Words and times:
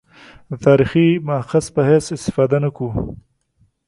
د 0.49 0.51
تاریخي 0.65 1.07
مأخذ 1.27 1.65
په 1.75 1.81
حیث 1.89 2.05
استفاده 2.17 2.57
نه 2.65 2.69
کړو. 2.75 2.89